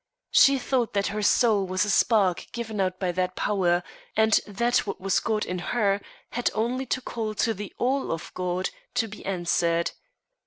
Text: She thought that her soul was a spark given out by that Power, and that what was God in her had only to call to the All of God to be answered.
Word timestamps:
She 0.31 0.57
thought 0.57 0.93
that 0.93 1.09
her 1.13 1.21
soul 1.21 1.67
was 1.67 1.85
a 1.85 1.89
spark 1.91 2.47
given 2.51 2.81
out 2.81 2.99
by 2.99 3.11
that 3.11 3.35
Power, 3.35 3.83
and 4.17 4.39
that 4.47 4.79
what 4.79 4.99
was 4.99 5.19
God 5.19 5.45
in 5.45 5.59
her 5.59 6.01
had 6.31 6.49
only 6.55 6.87
to 6.87 7.01
call 7.01 7.35
to 7.35 7.53
the 7.53 7.71
All 7.77 8.11
of 8.11 8.33
God 8.33 8.71
to 8.95 9.07
be 9.07 9.23
answered. 9.23 9.91